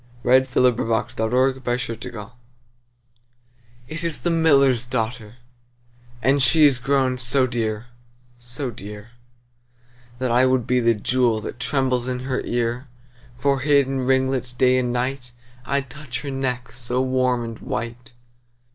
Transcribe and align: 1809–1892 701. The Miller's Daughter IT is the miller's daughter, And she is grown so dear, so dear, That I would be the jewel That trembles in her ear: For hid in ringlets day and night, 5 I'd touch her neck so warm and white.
1809–1892 0.23 1.13
701. 1.13 1.13
The 1.13 1.15
Miller's 1.15 1.15
Daughter 1.15 2.33
IT 3.93 4.03
is 4.03 4.21
the 4.21 4.29
miller's 4.31 4.85
daughter, 4.87 5.35
And 6.23 6.41
she 6.41 6.65
is 6.65 6.79
grown 6.79 7.19
so 7.19 7.45
dear, 7.45 7.85
so 8.35 8.71
dear, 8.71 9.11
That 10.17 10.31
I 10.31 10.47
would 10.47 10.65
be 10.65 10.79
the 10.79 10.95
jewel 10.95 11.39
That 11.41 11.59
trembles 11.59 12.07
in 12.07 12.21
her 12.21 12.41
ear: 12.43 12.87
For 13.37 13.59
hid 13.59 13.85
in 13.85 13.99
ringlets 14.07 14.53
day 14.53 14.79
and 14.79 14.91
night, 14.91 15.33
5 15.65 15.73
I'd 15.75 15.89
touch 15.91 16.21
her 16.21 16.31
neck 16.31 16.71
so 16.71 16.99
warm 16.99 17.43
and 17.43 17.59
white. 17.59 18.13